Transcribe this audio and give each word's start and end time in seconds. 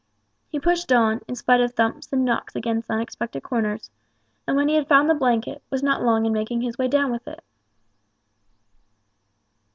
He 0.49 0.57
pushed 0.59 0.91
on, 0.91 1.21
in 1.27 1.35
spite 1.35 1.61
of 1.61 1.75
thumps 1.75 2.11
and 2.11 2.25
knocks 2.25 2.55
against 2.55 2.89
unexpected 2.89 3.43
corners, 3.43 3.91
and 4.47 4.57
when 4.57 4.67
he 4.67 4.73
had 4.73 4.87
found 4.87 5.07
the 5.07 5.13
blanket, 5.13 5.61
was 5.69 5.83
not 5.83 6.01
long 6.01 6.25
in 6.25 6.33
making 6.33 6.61
his 6.61 6.75
way 6.75 6.87
down 6.87 7.11
with 7.11 7.27
it. 7.27 7.43